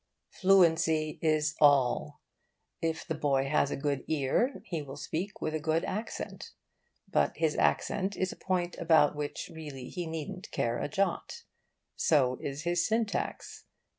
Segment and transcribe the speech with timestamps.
[0.31, 2.21] Fluency is all.
[2.81, 6.53] If the boy has a good ear, he will speak with a good accent;
[7.07, 11.43] but his accent is a point about which really he needn't care a jot.
[11.95, 13.65] So is his syntax.